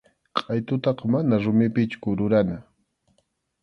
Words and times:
Qʼaytutaqa 0.37 1.03
mana 1.13 1.33
rumipichu 1.43 1.97
kururana. 2.03 2.57